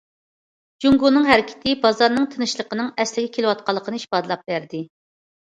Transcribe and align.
جۇڭگونىڭ 0.85 1.27
ھەرىكىتى 1.31 1.75
بازارنىڭ 1.83 2.25
تىنچلىقىنىڭ 2.31 2.89
ئەسلىگە 3.05 3.31
كېلىۋاتقانلىقىنى 3.37 4.03
ئىپادىلەپ 4.05 4.45
بەردى. 4.51 4.85